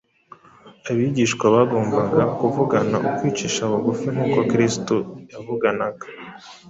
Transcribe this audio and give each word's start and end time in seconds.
Abigishwa 0.89 1.45
bagombaga 1.55 2.21
kuvugana 2.37 2.95
ukwicisha 3.07 3.61
bugufi 3.71 4.05
nk’uko 4.13 4.39
Kristo 4.51 4.95
yavuganaga. 5.31 6.05